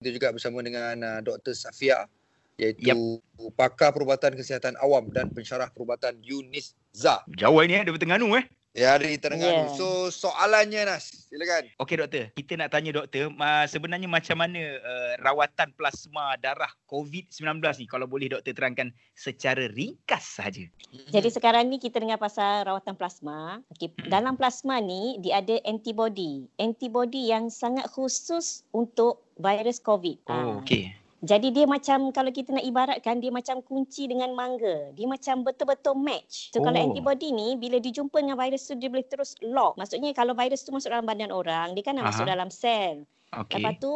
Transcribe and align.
kita 0.00 0.10
juga 0.12 0.28
bersama 0.32 0.60
dengan 0.60 0.96
uh, 1.00 1.20
Dr. 1.24 1.56
Safia 1.56 2.04
iaitu 2.56 2.88
yep. 2.88 2.96
pakar 3.52 3.92
perubatan 3.92 4.32
kesihatan 4.32 4.76
awam 4.80 5.12
dan 5.12 5.28
pensyarah 5.28 5.68
perubatan 5.72 6.16
Uniza. 6.24 7.20
Jauh 7.36 7.60
ini 7.60 7.80
eh 7.80 7.84
daripada 7.84 8.00
Terengganu 8.00 8.32
eh. 8.36 8.44
Ya, 8.76 8.92
dari 9.00 9.16
Terengganu. 9.16 9.72
Yeah. 9.72 9.76
So, 9.80 10.12
soalannya 10.12 10.84
Nas, 10.84 11.32
silakan. 11.32 11.72
Okey 11.80 11.96
doktor, 11.96 12.28
kita 12.36 12.60
nak 12.60 12.76
tanya 12.76 12.92
doktor, 12.92 13.32
uh, 13.32 13.64
sebenarnya 13.64 14.04
macam 14.04 14.36
mana 14.36 14.76
uh, 14.84 15.12
rawatan 15.24 15.72
plasma 15.80 16.36
darah 16.36 16.68
COVID-19 16.92 17.64
ni 17.80 17.88
kalau 17.88 18.04
boleh 18.04 18.28
doktor 18.28 18.52
terangkan 18.52 18.92
secara 19.16 19.72
ringkas 19.72 20.28
saja. 20.28 20.68
Jadi 21.08 21.28
sekarang 21.32 21.72
ni 21.72 21.80
kita 21.80 22.04
dengar 22.04 22.20
pasal 22.20 22.68
rawatan 22.68 23.00
plasma. 23.00 23.64
Okay. 23.72 23.88
Hmm. 23.96 24.12
Dalam 24.12 24.36
plasma 24.36 24.76
ni 24.84 25.16
dia 25.24 25.40
ada 25.40 25.56
antibody. 25.64 26.44
Antibody 26.60 27.32
yang 27.32 27.48
sangat 27.48 27.88
khusus 27.88 28.60
untuk 28.76 29.24
virus 29.40 29.80
COVID. 29.80 30.28
Oh, 30.28 30.60
okey. 30.60 31.05
Jadi 31.24 31.48
dia 31.48 31.64
macam 31.64 32.12
kalau 32.12 32.28
kita 32.28 32.52
nak 32.52 32.64
ibaratkan 32.66 33.24
dia 33.24 33.32
macam 33.32 33.64
kunci 33.64 34.04
dengan 34.04 34.36
mangga. 34.36 34.92
Dia 34.92 35.08
macam 35.08 35.48
betul-betul 35.48 35.96
match. 35.96 36.52
So 36.52 36.60
oh. 36.60 36.68
kalau 36.68 36.76
antibody 36.76 37.32
ni 37.32 37.56
bila 37.56 37.80
dijumpa 37.80 38.20
dengan 38.20 38.36
virus 38.36 38.68
tu 38.68 38.76
dia 38.76 38.92
boleh 38.92 39.06
terus 39.08 39.32
lock. 39.40 39.80
Maksudnya 39.80 40.12
kalau 40.12 40.36
virus 40.36 40.66
tu 40.66 40.76
masuk 40.76 40.92
dalam 40.92 41.08
badan 41.08 41.32
orang, 41.32 41.72
dia 41.72 41.82
kan 41.82 41.96
nak 41.96 42.04
Aha. 42.04 42.10
masuk 42.12 42.26
dalam 42.28 42.48
sel. 42.52 43.08
Okay. 43.32 43.58
Lepas 43.58 43.80
tu 43.80 43.92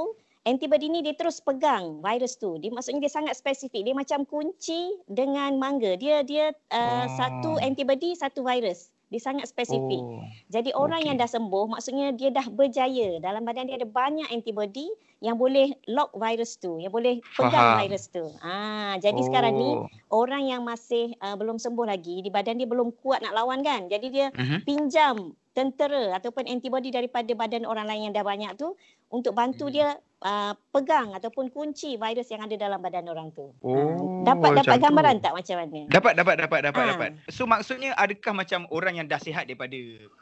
antibody 0.48 0.88
ni 0.88 1.04
dia 1.04 1.12
terus 1.12 1.44
pegang 1.44 2.00
virus 2.00 2.40
tu. 2.40 2.56
Dia 2.56 2.72
maksudnya 2.72 3.04
dia 3.04 3.12
sangat 3.12 3.36
spesifik. 3.36 3.84
Dia 3.84 3.92
macam 3.92 4.24
kunci 4.24 4.96
dengan 5.04 5.60
mangga. 5.60 6.00
Dia 6.00 6.24
dia 6.24 6.56
uh, 6.72 6.78
oh. 6.78 7.04
satu 7.20 7.50
antibody 7.60 8.16
satu 8.16 8.40
virus. 8.40 8.88
Dia 9.10 9.20
sangat 9.20 9.50
spesifik. 9.50 10.00
Oh, 10.00 10.22
Jadi 10.54 10.70
orang 10.70 11.02
okay. 11.02 11.08
yang 11.10 11.16
dah 11.18 11.26
sembuh 11.26 11.66
maksudnya 11.74 12.14
dia 12.14 12.30
dah 12.30 12.46
berjaya. 12.46 13.18
Dalam 13.18 13.42
badan 13.42 13.66
dia 13.66 13.76
ada 13.76 13.88
banyak 13.90 14.30
antibody 14.30 14.86
yang 15.20 15.36
boleh 15.36 15.74
lock 15.90 16.14
virus 16.14 16.56
tu, 16.56 16.78
yang 16.78 16.94
boleh 16.94 17.18
pegang 17.36 17.76
Faham. 17.76 17.78
virus 17.84 18.08
tu. 18.08 18.24
Ah, 18.40 18.96
jadi 19.02 19.20
oh. 19.20 19.26
sekarang 19.26 19.52
ni 19.58 19.70
orang 20.08 20.42
yang 20.46 20.62
masih 20.64 21.12
uh, 21.20 21.36
belum 21.36 21.60
sembuh 21.60 21.90
lagi, 21.90 22.24
di 22.24 22.30
badan 22.32 22.56
dia 22.56 22.70
belum 22.70 22.94
kuat 23.02 23.20
nak 23.20 23.36
lawan 23.36 23.60
kan. 23.60 23.90
Jadi 23.90 24.06
dia 24.08 24.26
uh-huh. 24.32 24.62
pinjam 24.64 25.36
tentera 25.50 26.14
ataupun 26.16 26.46
antibody 26.46 26.94
daripada 26.94 27.28
badan 27.34 27.66
orang 27.66 27.84
lain 27.90 28.10
yang 28.10 28.14
dah 28.14 28.22
banyak 28.22 28.54
tu 28.54 28.78
untuk 29.10 29.34
bantu 29.34 29.66
hmm. 29.66 29.74
dia 29.74 29.88
uh, 30.24 30.52
pegang 30.72 31.16
ataupun 31.16 31.48
kunci 31.52 31.96
virus 31.96 32.28
yang 32.30 32.44
ada 32.44 32.54
dalam 32.56 32.80
badan 32.80 33.08
orang 33.08 33.28
tu. 33.32 33.52
Ah, 33.64 33.96
oh, 33.96 34.22
dapat 34.24 34.60
dapat 34.60 34.78
gambaran 34.80 35.16
tu. 35.18 35.24
tak 35.24 35.32
macam 35.36 35.56
mana? 35.64 35.80
Dapat 35.88 36.12
dapat 36.16 36.34
dapat 36.36 36.60
dapat 36.64 36.82
ha. 36.84 36.90
dapat. 36.94 37.10
So 37.32 37.44
maksudnya 37.48 37.96
adakah 37.96 38.32
macam 38.36 38.68
orang 38.70 39.00
yang 39.00 39.06
dah 39.08 39.20
sihat 39.20 39.48
daripada 39.48 39.76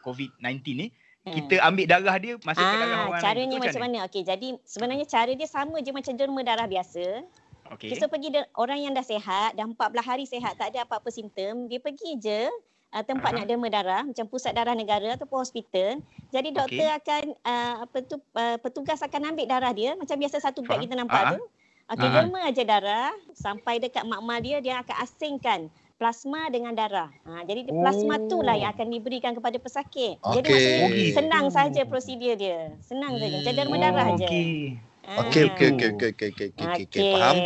COVID-19 0.07 0.63
ni 0.75 0.87
hmm. 1.27 1.35
kita 1.35 1.55
ambil 1.67 1.87
darah 1.87 2.17
dia 2.19 2.35
masuk 2.43 2.65
ha, 2.65 2.71
ke 2.71 2.77
darah 2.79 2.99
orang 3.11 3.23
caranya 3.23 3.57
lain. 3.59 3.65
macam 3.67 3.83
mana? 3.83 3.99
Okey, 4.07 4.23
jadi 4.23 4.49
sebenarnya 4.63 5.07
cara 5.07 5.33
dia 5.35 5.49
sama 5.49 5.77
je 5.83 5.91
macam 5.91 6.13
derma 6.15 6.41
darah 6.47 6.69
biasa. 6.71 7.27
Okay. 7.69 7.93
Kita 7.93 8.09
pergi 8.09 8.33
de- 8.33 8.49
orang 8.57 8.81
yang 8.81 8.97
dah 8.97 9.05
sihat, 9.05 9.53
dah 9.53 9.69
14 9.69 10.01
hari 10.01 10.25
sihat, 10.25 10.57
tak 10.57 10.73
ada 10.73 10.89
apa-apa 10.89 11.13
simptom, 11.13 11.69
dia 11.69 11.77
pergi 11.77 12.17
je 12.17 12.49
uh, 12.95 13.05
tempat 13.05 13.31
uh-huh. 13.33 13.45
nak 13.45 13.49
derma 13.49 13.69
darah 13.69 14.03
macam 14.05 14.25
pusat 14.29 14.53
darah 14.57 14.77
negara 14.77 15.17
ataupun 15.17 15.39
hospital. 15.43 16.01
Jadi 16.33 16.49
doktor 16.53 16.89
okay. 16.89 16.99
akan 17.01 17.25
uh, 17.45 17.75
apa 17.89 17.97
tu 18.05 18.17
uh, 18.37 18.57
petugas 18.61 19.01
akan 19.01 19.35
ambil 19.35 19.47
darah 19.49 19.73
dia 19.73 19.97
macam 19.97 20.17
biasa 20.17 20.41
satu 20.41 20.65
beg 20.65 20.85
kita 20.85 20.95
nampak 20.97 21.23
uh-huh. 21.23 21.35
tu. 21.37 21.43
Okey 21.89 22.05
uh-huh. 22.05 22.17
derma 22.21 22.41
aja 22.45 22.63
darah 22.69 23.11
sampai 23.33 23.81
dekat 23.81 24.05
makmal 24.05 24.39
dia 24.45 24.61
dia 24.61 24.85
akan 24.85 24.97
asingkan 25.05 25.61
plasma 25.99 26.47
dengan 26.47 26.79
darah. 26.79 27.11
Ha, 27.27 27.43
jadi 27.43 27.67
oh. 27.75 27.83
plasma 27.83 28.23
tu 28.31 28.39
lah 28.39 28.55
yang 28.55 28.71
akan 28.71 28.87
diberikan 28.87 29.35
kepada 29.35 29.59
pesakit. 29.59 30.15
Okay. 30.23 30.35
Jadi 30.39 30.47
maksudnya 30.47 30.87
okay. 30.87 31.11
senang 31.11 31.47
saja 31.51 31.83
prosedur 31.91 32.39
dia. 32.39 32.71
Senang 32.87 33.19
saja. 33.19 33.35
Macam 33.35 33.55
derma 33.59 33.77
darah 33.83 34.07
oh, 34.07 34.15
aja. 34.15 34.29
Okey 34.29 35.43
okey 35.51 35.69
okey 35.75 35.89
okey 35.99 36.11
okey 36.15 36.29
okey 36.55 36.85
okey 36.87 37.03
faham. 37.19 37.37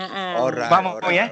Ha. 0.00 0.04
Alright. 0.40 0.70
Faham 0.72 0.84
apa 0.98 1.10
ya? 1.14 1.26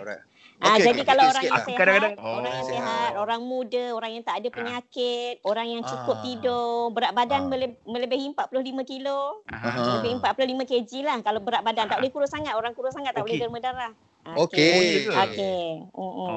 Ah, 0.61 0.77
okay, 0.77 0.93
jadi 0.93 1.01
kalau 1.09 1.25
orang 1.25 1.45
yang 1.49 1.63
sihat, 1.65 1.79
kadang-kadang, 1.81 2.15
orang 2.21 2.53
yang 2.53 2.61
oh. 2.61 2.69
sihat, 2.69 3.13
orang 3.17 3.41
muda, 3.49 3.85
orang 3.97 4.11
yang 4.13 4.25
tak 4.29 4.45
ada 4.45 4.49
ah. 4.53 4.55
penyakit, 4.61 5.35
ah. 5.41 5.49
orang 5.49 5.67
yang 5.73 5.83
cukup 5.89 6.17
ah. 6.21 6.23
tidur, 6.23 6.93
berat 6.93 7.13
badan 7.17 7.49
ah. 7.49 7.73
melebihi 7.89 8.37
45 8.37 8.85
kilo, 8.85 9.41
ah. 9.49 9.97
lebih 10.05 10.21
45 10.21 10.69
kg 10.69 10.91
lah 11.01 11.17
kalau 11.25 11.41
berat 11.41 11.65
badan. 11.65 11.89
Tak 11.89 12.05
boleh 12.05 12.13
kurus 12.13 12.29
sangat, 12.29 12.53
orang 12.53 12.77
kurus 12.77 12.93
sangat 12.93 13.17
tak 13.17 13.25
okay. 13.25 13.41
boleh 13.41 13.41
derma 13.41 13.59
darah. 13.65 13.93
Okey. 14.21 15.09
Okey. 15.09 15.89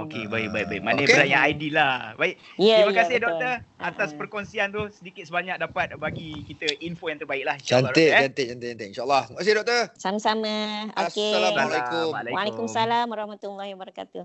Okey, 0.08 0.24
baik 0.32 0.50
baik 0.56 0.66
baik. 0.72 0.82
Mana 0.82 1.04
okay. 1.04 1.12
berat 1.12 1.28
yang 1.28 1.44
ideal 1.44 1.74
lah. 1.76 1.96
Baik. 2.16 2.40
Yeah, 2.56 2.80
Terima 2.80 2.92
yeah, 2.92 3.00
kasih 3.04 3.16
betul. 3.20 3.28
doktor 3.28 3.54
atas 3.84 4.10
uh 4.10 4.18
perkongsian 4.24 4.72
tu 4.72 4.88
sedikit 4.88 5.28
sebanyak 5.28 5.60
dapat 5.60 6.00
bagi 6.00 6.48
kita 6.48 6.80
info 6.80 7.12
yang 7.12 7.20
terbaik 7.20 7.44
lah. 7.44 7.60
Cantik, 7.60 7.92
doktor, 7.92 8.24
cantik, 8.24 8.46
cantik, 8.56 8.70
cantik. 8.72 8.88
InsyaAllah. 8.96 9.24
Terima 9.28 9.40
kasih 9.44 9.54
doktor. 9.60 9.82
Sama-sama. 10.00 10.56
Okay. 10.96 11.36
Assalamualaikum. 11.36 12.08
Waalaikumsalam 12.32 13.06
warahmatullahi 13.12 13.72
wabarakatuh. 13.76 14.24